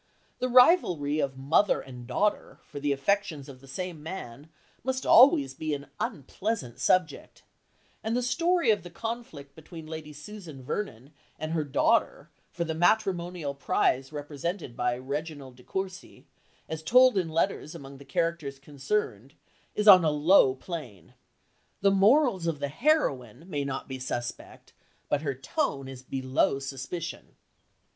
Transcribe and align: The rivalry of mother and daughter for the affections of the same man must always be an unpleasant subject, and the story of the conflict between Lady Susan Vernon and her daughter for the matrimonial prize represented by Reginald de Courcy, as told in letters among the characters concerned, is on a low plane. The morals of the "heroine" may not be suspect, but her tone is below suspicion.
The 0.39 0.49
rivalry 0.49 1.19
of 1.19 1.37
mother 1.37 1.79
and 1.79 2.07
daughter 2.07 2.57
for 2.65 2.79
the 2.79 2.91
affections 2.91 3.47
of 3.47 3.61
the 3.61 3.67
same 3.67 4.01
man 4.01 4.49
must 4.83 5.05
always 5.05 5.53
be 5.53 5.75
an 5.75 5.91
unpleasant 5.99 6.79
subject, 6.79 7.43
and 8.03 8.17
the 8.17 8.23
story 8.23 8.71
of 8.71 8.81
the 8.81 8.89
conflict 8.89 9.53
between 9.53 9.85
Lady 9.85 10.11
Susan 10.11 10.63
Vernon 10.63 11.13
and 11.37 11.51
her 11.51 11.63
daughter 11.63 12.31
for 12.49 12.63
the 12.63 12.73
matrimonial 12.73 13.53
prize 13.53 14.11
represented 14.11 14.75
by 14.75 14.97
Reginald 14.97 15.55
de 15.55 15.63
Courcy, 15.63 16.25
as 16.67 16.81
told 16.81 17.15
in 17.15 17.29
letters 17.29 17.75
among 17.75 17.99
the 17.99 18.03
characters 18.03 18.57
concerned, 18.57 19.35
is 19.75 19.87
on 19.87 20.03
a 20.03 20.09
low 20.09 20.55
plane. 20.55 21.13
The 21.81 21.91
morals 21.91 22.47
of 22.47 22.57
the 22.57 22.69
"heroine" 22.69 23.47
may 23.47 23.63
not 23.63 23.87
be 23.87 23.99
suspect, 23.99 24.73
but 25.09 25.21
her 25.21 25.35
tone 25.35 25.87
is 25.87 26.01
below 26.01 26.57
suspicion. 26.57 27.35